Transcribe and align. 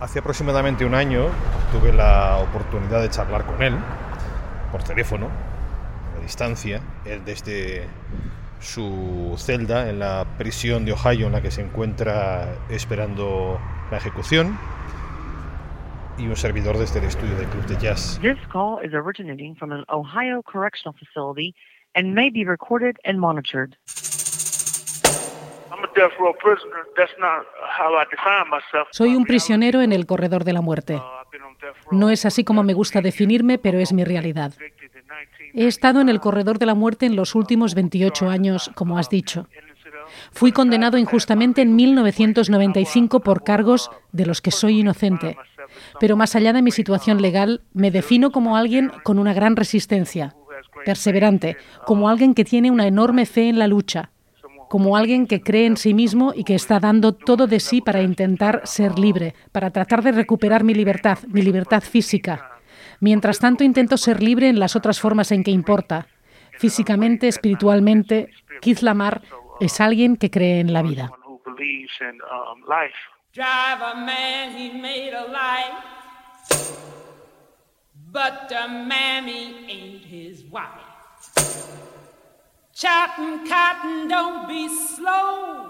Hace 0.00 0.20
aproximadamente 0.20 0.84
un 0.84 0.94
año 0.94 1.26
tuve 1.72 1.92
la 1.92 2.38
oportunidad 2.38 3.02
de 3.02 3.10
charlar 3.10 3.44
con 3.44 3.60
él 3.62 3.74
por 4.70 4.84
teléfono, 4.84 5.28
a 6.16 6.22
distancia, 6.22 6.80
él 7.04 7.24
desde 7.24 7.84
su 8.60 9.34
celda 9.36 9.90
en 9.90 9.98
la 9.98 10.24
prisión 10.38 10.84
de 10.84 10.92
Ohio 10.92 11.26
en 11.26 11.32
la 11.32 11.42
que 11.42 11.50
se 11.50 11.62
encuentra 11.62 12.48
esperando 12.68 13.58
la 13.90 13.96
ejecución 13.96 14.56
y 16.16 16.28
un 16.28 16.36
servidor 16.36 16.78
desde 16.78 17.00
el 17.00 17.06
estudio 17.06 17.36
del 17.36 17.46
club 17.48 17.66
de 17.66 17.76
jazz. 17.78 18.20
This 18.22 18.38
call 18.52 18.78
is 18.84 18.94
originating 18.94 19.56
from 19.56 19.72
an 19.72 19.84
Ohio 19.88 20.42
correctional 20.42 20.94
facility 20.96 21.56
and 21.96 22.14
may 22.14 22.30
be 22.30 22.44
recorded 22.44 22.96
and 23.04 23.18
monitored. 23.18 23.76
Soy 28.90 29.14
un 29.14 29.24
prisionero 29.24 29.80
en 29.80 29.92
el 29.92 30.06
corredor 30.06 30.44
de 30.44 30.52
la 30.52 30.60
muerte. 30.60 31.00
No 31.90 32.10
es 32.10 32.24
así 32.24 32.44
como 32.44 32.62
me 32.62 32.74
gusta 32.74 33.00
definirme, 33.00 33.58
pero 33.58 33.78
es 33.78 33.92
mi 33.92 34.04
realidad. 34.04 34.52
He 35.54 35.66
estado 35.66 36.00
en 36.00 36.08
el 36.08 36.20
corredor 36.20 36.58
de 36.58 36.66
la 36.66 36.74
muerte 36.74 37.06
en 37.06 37.16
los 37.16 37.34
últimos 37.34 37.74
28 37.74 38.28
años, 38.28 38.70
como 38.74 38.98
has 38.98 39.08
dicho. 39.08 39.46
Fui 40.32 40.52
condenado 40.52 40.98
injustamente 40.98 41.62
en 41.62 41.76
1995 41.76 43.20
por 43.20 43.42
cargos 43.42 43.90
de 44.12 44.26
los 44.26 44.40
que 44.40 44.50
soy 44.50 44.80
inocente. 44.80 45.36
Pero 46.00 46.16
más 46.16 46.34
allá 46.34 46.52
de 46.52 46.62
mi 46.62 46.70
situación 46.70 47.20
legal, 47.20 47.62
me 47.72 47.90
defino 47.90 48.30
como 48.30 48.56
alguien 48.56 48.90
con 49.02 49.18
una 49.18 49.34
gran 49.34 49.56
resistencia, 49.56 50.34
perseverante, 50.84 51.56
como 51.84 52.08
alguien 52.08 52.34
que 52.34 52.44
tiene 52.44 52.70
una 52.70 52.86
enorme 52.86 53.26
fe 53.26 53.48
en 53.48 53.58
la 53.58 53.66
lucha, 53.66 54.10
como 54.68 54.96
alguien 54.96 55.26
que 55.26 55.40
cree 55.40 55.66
en 55.66 55.76
sí 55.76 55.94
mismo 55.94 56.32
y 56.34 56.44
que 56.44 56.54
está 56.54 56.78
dando 56.80 57.12
todo 57.12 57.46
de 57.46 57.60
sí 57.60 57.80
para 57.80 58.02
intentar 58.02 58.62
ser 58.64 58.98
libre, 58.98 59.34
para 59.52 59.70
tratar 59.70 60.02
de 60.02 60.12
recuperar 60.12 60.64
mi 60.64 60.74
libertad, 60.74 61.18
mi 61.28 61.42
libertad 61.42 61.82
física. 61.82 62.52
Mientras 63.00 63.38
tanto 63.38 63.64
intento 63.64 63.96
ser 63.96 64.22
libre 64.22 64.48
en 64.48 64.58
las 64.58 64.76
otras 64.76 65.00
formas 65.00 65.32
en 65.32 65.44
que 65.44 65.50
importa. 65.50 66.06
Físicamente, 66.58 67.28
espiritualmente, 67.28 68.30
Keith 68.60 68.80
Lamar 68.80 69.22
es 69.60 69.80
alguien 69.80 70.16
que 70.16 70.30
cree 70.30 70.60
en 70.60 70.72
la 70.72 70.82
vida. 70.82 71.10
Chopping 82.80 83.40
cotton, 83.44 84.06
don't 84.06 84.46
be 84.46 84.68
slow. 84.68 85.66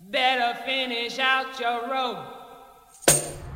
Better 0.00 0.54
finish 0.64 1.18
out 1.18 1.48
your 1.60 1.86
road. 1.86 2.16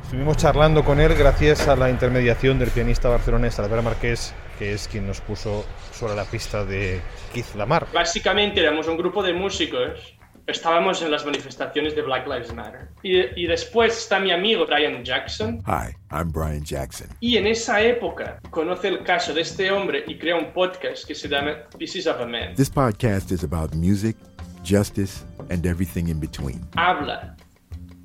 Estuvimos 0.03 0.37
charlando 0.37 0.85
con 0.85 0.99
él 0.99 1.15
gracias 1.15 1.67
a 1.67 1.75
la 1.75 1.89
intermediación 1.89 2.59
del 2.59 2.69
pianista 2.69 3.09
barcelonés 3.09 3.57
Albert 3.57 3.81
Marqués, 3.81 4.35
que 4.59 4.73
es 4.73 4.87
quien 4.87 5.07
nos 5.07 5.19
puso 5.19 5.65
sobre 5.91 6.13
la 6.13 6.25
pista 6.25 6.63
de 6.63 7.01
Keith 7.33 7.55
Lamar. 7.55 7.87
Básicamente 7.91 8.61
éramos 8.61 8.87
un 8.87 8.95
grupo 8.95 9.23
de 9.23 9.33
músicos 9.33 10.15
estábamos 10.47 11.01
en 11.01 11.11
las 11.11 11.25
manifestaciones 11.25 11.95
de 11.95 12.01
Black 12.01 12.25
Lives 12.25 12.53
Matter. 12.53 12.89
Y, 13.03 13.17
y, 13.41 13.47
después 13.47 13.97
está 13.97 14.19
mi 14.19 14.31
amigo 14.31 14.65
Brian 14.65 15.03
Jackson. 15.03 15.61
Hi, 15.67 15.93
I'm 16.11 16.31
Brian 16.31 16.63
Jackson. 16.63 17.07
Y 17.19 17.37
en 17.37 17.47
esa 17.47 17.81
época 17.81 18.39
conoce 18.49 18.87
el 18.87 19.03
caso 19.03 19.33
de 19.33 19.41
este 19.41 19.69
hombre 19.71 20.03
y 20.07 20.17
crea 20.17 20.35
un 20.35 20.53
podcast 20.53 21.05
que 21.05 21.13
se 21.13 21.27
llama 21.27 21.57
Pieces 21.77 22.07
of 22.07 22.19
a 22.21 22.25
Man. 22.25 22.55
This 22.55 22.69
podcast 22.69 23.31
is 23.31 23.43
about 23.43 23.75
music, 23.75 24.15
justice, 24.63 25.23
and 25.49 25.65
everything 25.65 26.07
in 26.07 26.19
between. 26.19 26.65
Habla 26.75 27.35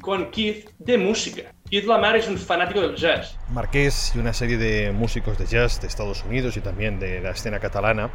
con 0.00 0.30
Keith 0.32 0.68
de 0.80 0.98
música. 0.98 1.54
Keith 1.70 1.86
Lamar 1.86 2.16
es 2.16 2.28
un 2.28 2.36
fanático 2.36 2.80
del 2.82 2.96
jazz. 2.96 3.38
Marqués 3.50 4.12
y 4.14 4.18
una 4.18 4.32
serie 4.32 4.58
de 4.58 4.92
músicos 4.92 5.38
de 5.38 5.46
jazz 5.46 5.80
de 5.80 5.86
Estados 5.86 6.24
Unidos 6.24 6.56
y 6.56 6.61
también 6.61 6.98
de 6.98 7.20
la 7.20 7.30
escena 7.30 7.61
catalana 7.61 8.11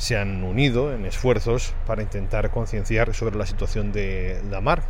se 0.00 0.16
han 0.16 0.42
unido 0.44 0.94
en 0.94 1.04
esfuerzos 1.04 1.74
para 1.86 2.00
intentar 2.00 2.50
concienciar 2.50 3.14
sobre 3.14 3.36
la 3.36 3.44
situación 3.44 3.92
de 3.92 4.40
Lamar. 4.50 4.82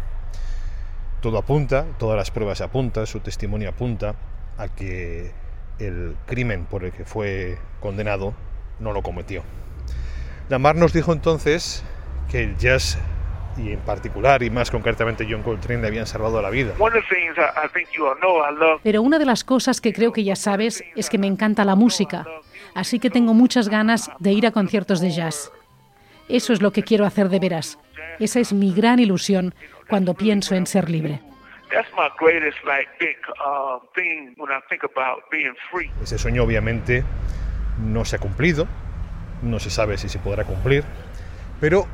Todo 1.21 1.37
apunta, 1.37 1.85
todas 1.99 2.17
las 2.17 2.31
pruebas 2.31 2.61
apuntan, 2.61 3.09
su 3.09 3.19
testimonio 3.19 3.71
apunta 3.71 4.15
a 4.57 4.69
que 4.69 5.33
el 5.81 6.17
crimen 6.27 6.65
por 6.65 6.85
el 6.85 6.93
que 6.93 7.05
fue 7.05 7.59
condenado 7.81 8.35
no 8.79 8.93
lo 8.93 9.03
cometió. 9.03 9.43
Lamar 10.49 10.77
nos 10.77 10.93
dijo 10.93 11.13
entonces 11.13 11.83
que 12.31 12.45
el 12.45 12.57
jazz 12.57 12.97
y 13.57 13.73
en 13.73 13.81
particular 13.81 14.43
y 14.43 14.51
más 14.51 14.71
concretamente 14.71 15.27
John 15.29 15.43
Coltrane 15.43 15.83
le 15.83 15.89
habían 15.89 16.07
salvado 16.07 16.41
la 16.41 16.51
vida. 16.51 16.75
Pero 18.83 19.03
una 19.03 19.19
de 19.19 19.25
las 19.25 19.45
cosas 19.45 19.81
que 19.81 19.93
creo 19.93 20.13
que 20.13 20.25
ya 20.25 20.37
sabes 20.37 20.85
es 20.97 21.11
que 21.11 21.19
me 21.19 21.27
encanta 21.27 21.65
la 21.65 21.75
música 21.75 22.27
así 22.75 22.99
que 22.99 23.11
tengo 23.11 23.35
muchas 23.35 23.69
ganas 23.69 24.11
de 24.19 24.33
ir 24.33 24.47
a 24.47 24.51
conciertos 24.51 25.01
de 25.01 25.11
jazz. 25.11 25.53
Eso 26.29 26.53
es 26.53 26.63
lo 26.63 26.73
que 26.73 26.83
quiero 26.83 27.05
hacer 27.05 27.29
de 27.29 27.39
veras. 27.39 27.79
Esa 28.19 28.41
es 28.41 28.53
mi 28.53 28.73
gran 28.73 28.99
ilusión 28.99 29.55
cuando 29.89 30.15
pienso 30.15 30.55
en 30.55 30.67
ser 30.67 30.91
libre. 30.91 31.21
Ese 36.03 36.19
sueño 36.19 36.43
obviamente 36.43 37.05
no 37.79 38.05
se 38.05 38.17
ha 38.17 38.19
cumplido, 38.19 38.67
no 39.43 39.59
se 39.59 39.71
sabe 39.71 39.97
si 39.97 40.09
se 40.09 40.19
podrá 40.19 40.45
cumplir, 40.45 40.85
pero 41.61 41.87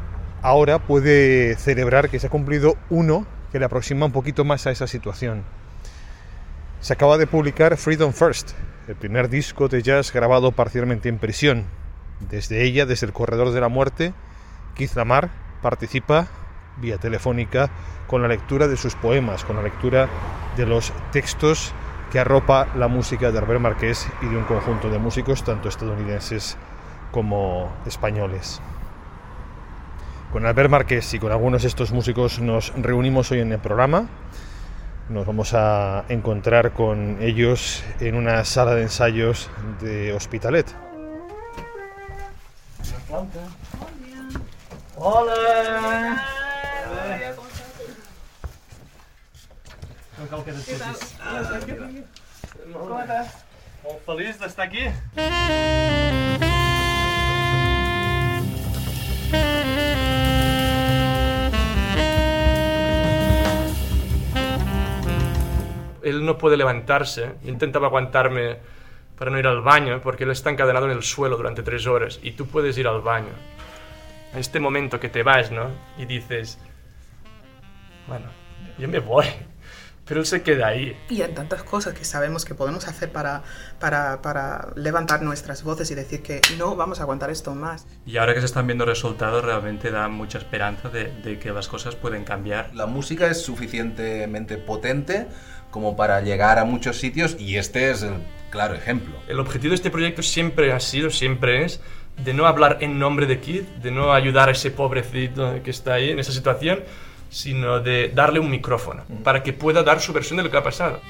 ahora 0.47 0.79
puede 0.79 1.57
celebrar 1.57 2.09
que 2.09 2.21
se 2.21 2.29
ha 2.29 2.31
cumplido 2.31 2.77
uno 2.89 3.27
que 3.51 3.59
le 3.59 3.65
aproxima 3.65 4.07
un 4.07 4.13
poquito 4.13 4.45
más 4.45 4.65
a 4.69 4.71
esa 4.71 4.87
situación. 4.87 5.43
Se 6.81 6.93
acaba 6.93 7.19
de 7.19 7.27
publicar 7.27 7.77
Freedom 7.77 8.13
First, 8.13 8.53
el 8.87 8.95
primer 8.95 9.29
disco 9.29 9.67
de 9.67 9.83
jazz 9.83 10.13
grabado 10.13 10.53
parcialmente 10.53 11.09
en 11.09 11.19
prisión. 11.19 11.65
Desde 12.21 12.63
ella, 12.63 12.87
desde 12.87 13.07
el 13.07 13.13
corredor 13.13 13.51
de 13.51 13.61
la 13.61 13.69
muerte, 13.69 14.15
Keith 14.77 14.95
Lamar 14.95 15.31
participa 15.63 16.29
vía 16.77 16.99
telefónica 16.99 17.69
con 18.07 18.23
la 18.23 18.29
lectura 18.29 18.69
de 18.69 18.77
sus 18.77 18.95
poemas, 18.95 19.45
con 19.45 19.57
la 19.57 19.63
lectura 19.63 20.09
de 20.57 20.65
los 20.65 20.93
textos 21.11 21.73
que 22.13 22.21
arropa 22.21 22.69
la 22.77 22.87
música 22.87 23.33
de 23.33 23.39
Albert 23.39 23.61
Marqués 23.61 24.07
y 24.23 24.27
de 24.27 24.37
un 24.37 24.45
conjunto 24.45 24.91
de 24.91 25.01
músicos, 25.01 25.43
tanto 25.43 25.69
estadounidenses 25.69 26.57
como 27.11 27.75
españoles. 27.85 28.61
Con 30.33 30.45
Albert 30.45 30.71
Marqués 30.71 31.15
y 31.15 31.19
con 31.19 31.33
algunos 31.33 31.63
de 31.63 31.69
estos 31.69 31.93
músicos 31.93 32.41
nos 32.41 32.73
reunimos 32.77 33.31
hoy 33.31 33.41
en 33.41 33.53
el 33.53 33.59
programa. 33.59 34.09
Nos 35.09 35.25
vamos 35.27 35.55
a 35.55 36.05
encontrar 36.09 36.73
con 36.73 37.19
ellos 37.21 37.85
en 38.01 38.17
una 38.17 38.45
sala 38.45 38.75
de 38.75 38.83
ensayos 38.83 39.49
de 39.81 40.13
Hospitalet. 40.13 40.67
Hola. 43.09 43.43
Hola. 44.97 46.23
¿Cómo 52.73 53.01
estás? 53.01 53.47
feliz 54.05 54.39
de 54.39 54.47
estar 54.47 54.67
aquí. 54.67 54.87
No 66.27 66.37
puede 66.39 66.57
levantarse. 66.57 67.37
intentaba 67.45 67.87
aguantarme 67.87 68.59
para 69.19 69.31
no 69.31 69.39
ir 69.39 69.47
al 69.47 69.63
baño 69.63 70.01
porque 70.03 70.25
él 70.25 70.31
está 70.31 70.51
encadenado 70.51 70.87
en 70.87 70.93
el 70.93 71.03
suelo 71.03 71.37
durante 71.37 71.63
tres 71.63 71.87
horas 71.87 72.21
y 72.23 72.33
tú 72.33 72.47
puedes 72.47 72.77
ir 72.79 72.87
al 72.87 73.01
baño. 73.01 73.33
En 74.33 74.39
este 74.41 74.61
momento 74.61 75.01
que 75.01 75.09
te 75.09 75.23
vas, 75.23 75.51
¿no? 75.51 75.71
Y 75.97 76.05
dices, 76.05 76.59
bueno, 78.07 78.27
yo 78.79 78.89
me 78.89 78.99
voy. 78.99 79.27
Pero 80.07 80.21
él 80.21 80.27
se 80.27 80.43
queda 80.43 80.69
ahí. 80.69 80.97
Y 81.09 81.23
en 81.23 81.35
tantas 81.35 81.65
cosas 81.65 81.93
que 81.93 82.05
sabemos 82.05 82.45
que 82.45 82.55
podemos 82.55 82.87
hacer 82.87 83.11
para, 83.11 83.43
para, 83.81 84.23
para, 84.23 84.69
levantar 84.77 85.23
nuestras 85.23 85.65
voces 85.65 85.91
y 85.91 85.97
decir 85.97 86.23
que 86.23 86.41
no 86.57 86.77
vamos 86.77 87.01
a 87.01 87.03
aguantar 87.03 87.29
esto 87.29 87.57
más. 87.57 87.89
Y 88.07 88.17
ahora 88.17 88.33
que 88.33 88.39
se 88.39 88.47
están 88.47 88.69
viendo 88.69 88.85
resultados, 88.85 89.45
realmente 89.45 89.91
da 89.91 90.07
mucha 90.07 90.39
esperanza 90.39 90.91
de, 90.91 91.11
de 91.11 91.41
que 91.41 91.51
las 91.51 91.67
cosas 91.67 91.97
pueden 91.97 92.23
cambiar. 92.23 92.73
La 92.73 92.87
música 92.87 93.27
es 93.27 93.43
suficientemente 93.43 94.59
potente 94.59 95.27
como 95.71 95.97
para 95.97 96.21
llegar 96.21 96.59
a 96.59 96.65
muchos 96.65 96.99
sitios 96.99 97.37
y 97.39 97.57
este 97.57 97.91
es 97.91 98.03
el 98.03 98.15
claro 98.51 98.75
ejemplo. 98.75 99.17
El 99.29 99.41
objetivo 99.41 99.71
de 99.71 99.77
este 99.77 99.91
proyecto 99.91 100.23
siempre 100.23 100.73
ha 100.73 100.81
sido, 100.81 101.11
siempre 101.11 101.65
es, 101.65 101.81
de 102.25 102.33
no 102.33 102.47
hablar 102.47 102.79
en 102.81 102.99
nombre 102.99 103.27
de 103.27 103.41
Kid, 103.41 103.63
de 103.83 103.91
no 103.91 104.13
ayudar 104.13 104.49
a 104.49 104.53
ese 104.53 104.71
pobrecito 104.71 105.63
que 105.63 105.71
está 105.71 105.95
ahí 105.95 106.11
en 106.11 106.19
esa 106.19 106.33
situación, 106.33 106.81
sino 107.29 107.81
de 107.81 108.11
darle 108.15 108.41
un 108.41 108.51
micrófono 108.51 109.05
para 109.23 109.43
que 109.43 109.53
pueda 109.53 109.83
dar 109.83 110.01
su 110.01 110.13
versión 110.13 110.39
de 110.39 110.45
lo 110.45 110.51
que 110.51 110.57
ha 110.57 110.63
pasado. 110.63 111.01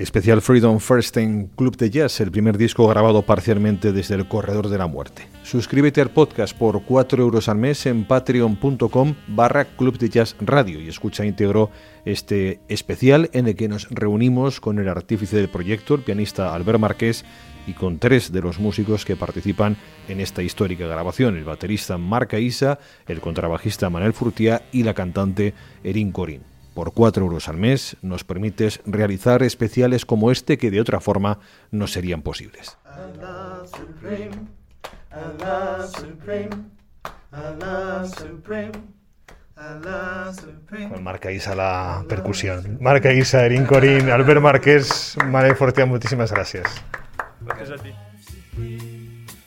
Especial 0.00 0.40
Freedom 0.40 0.80
First 0.80 1.18
en 1.18 1.48
Club 1.48 1.76
de 1.76 1.90
Jazz, 1.90 2.20
el 2.20 2.30
primer 2.30 2.56
disco 2.56 2.88
grabado 2.88 3.20
parcialmente 3.22 3.92
desde 3.92 4.14
el 4.14 4.26
Corredor 4.26 4.70
de 4.70 4.78
la 4.78 4.86
Muerte. 4.86 5.26
Suscríbete 5.42 6.00
al 6.00 6.10
podcast 6.10 6.56
por 6.56 6.82
4 6.82 7.22
euros 7.22 7.50
al 7.50 7.58
mes 7.58 7.84
en 7.84 8.06
patreon.com 8.06 9.14
barra 9.28 9.66
y 9.78 10.88
escucha 10.88 11.26
íntegro 11.26 11.70
este 12.06 12.60
especial 12.68 13.28
en 13.34 13.48
el 13.48 13.56
que 13.56 13.68
nos 13.68 13.90
reunimos 13.90 14.58
con 14.58 14.78
el 14.78 14.88
artífice 14.88 15.36
del 15.36 15.50
proyecto, 15.50 15.96
el 15.96 16.02
pianista 16.02 16.54
Albert 16.54 16.78
Marqués, 16.78 17.24
y 17.66 17.74
con 17.74 17.98
tres 17.98 18.32
de 18.32 18.40
los 18.40 18.58
músicos 18.58 19.04
que 19.04 19.16
participan 19.16 19.76
en 20.08 20.20
esta 20.20 20.42
histórica 20.42 20.86
grabación, 20.86 21.36
el 21.36 21.44
baterista 21.44 21.98
Marca 21.98 22.38
Isa, 22.38 22.78
el 23.06 23.20
contrabajista 23.20 23.90
Manuel 23.90 24.14
Furtía 24.14 24.62
y 24.72 24.82
la 24.82 24.94
cantante 24.94 25.52
Erin 25.84 26.10
Corín. 26.10 26.40
Por 26.74 26.92
4 26.92 27.24
euros 27.24 27.48
al 27.48 27.56
mes 27.56 27.96
nos 28.02 28.24
permites 28.24 28.80
realizar 28.86 29.42
especiales 29.42 30.06
como 30.06 30.30
este 30.30 30.58
que 30.58 30.70
de 30.70 30.80
otra 30.80 31.00
forma 31.00 31.38
no 31.70 31.86
serían 31.86 32.22
posibles. 32.22 32.76
Con 40.88 41.02
Marca 41.04 41.32
Isa 41.32 41.54
la 41.54 42.04
percusión. 42.08 42.78
Marca 42.80 43.12
Isa, 43.12 43.44
Erin 43.44 43.66
Corín, 43.66 44.10
Albert 44.10 44.40
Márquez, 44.40 45.16
Manuel 45.26 45.56
Furtía, 45.56 45.86
muchísimas 45.86 46.32
gracias. 46.32 46.82
Gracias 47.40 47.70
a 47.70 47.82
ti. 47.82 47.92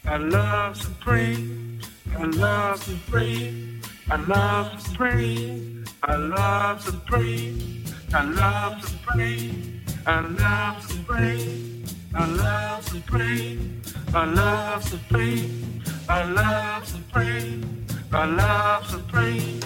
I 0.06 0.18
love 0.18 0.75
Supreme. 0.75 1.80
I 2.20 2.25
love 2.38 2.78
Supreme. 2.84 3.81
I 4.08 4.18
love 4.28 4.80
Supreme. 4.81 5.83
I 6.06 6.16
love 6.18 6.82
Supreme. 6.82 7.86
I 8.14 8.24
love 8.24 8.84
Supreme. 8.84 9.82
I 10.06 10.20
love 10.20 10.84
Supreme. 10.84 11.86
I 12.14 12.26
love 12.26 12.84
Supreme. 12.84 13.82
I 14.14 14.26
love 14.26 14.84
Supreme. 14.84 15.84
I 16.10 16.24
love 16.26 16.86
Supreme. 16.86 17.86
I 18.12 18.26
love 18.26 18.86
Supreme. 18.86 19.62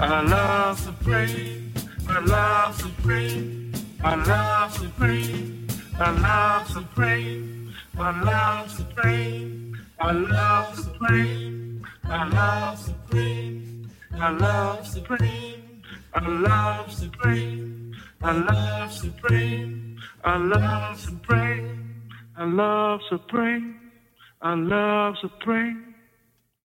I 0.00 0.22
love 0.22 0.78
Supreme. 0.80 1.74
I 2.08 2.20
love 2.20 2.80
Supreme. 2.80 3.74
I 4.02 4.14
love 4.14 4.72
Supreme. 4.72 5.66
I 6.00 6.10
love 6.10 6.70
Supreme. 6.70 7.62
I 7.98 8.10
love 8.10 8.70
supreme. 8.70 9.76
I 10.00 10.10
love 10.12 10.74
supreme. 10.74 11.86
I 12.04 12.24
love 12.28 12.78
supreme. 12.78 13.90
I 14.14 14.30
love 14.30 14.86
supreme. 14.86 15.71
I 16.14 16.28
love 16.28 16.92
supreme. 16.92 17.94
I 18.22 18.32
love 18.32 18.92
supreme. 18.92 19.98
I 20.24 20.36
love 20.36 21.00
supreme. 21.00 22.02
I 22.36 22.44
love 22.44 23.00
supreme. 23.08 23.80
I 24.42 24.54
love 24.54 25.14
supreme. 25.20 25.91